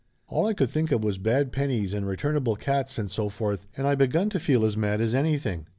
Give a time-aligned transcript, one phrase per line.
[0.25, 3.85] All I could think of was bad pennies and returnable cats, and so forth, and
[3.85, 5.67] I begun to feel as mad as anything.